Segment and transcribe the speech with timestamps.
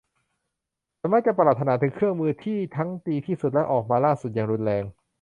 [0.99, 4.83] ฉันมักจะปรารถนาถึงเครื่องมือที่ทั้งดีที่สุดและออกมาล่าสุดอย่างรุนแรง